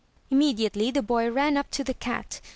Immediately 0.31 0.89
the 0.89 1.03
boy 1.03 1.29
ran 1.29 1.57
up 1.57 1.69
to 1.69 1.83
the 1.83 1.93
cat. 1.93 2.41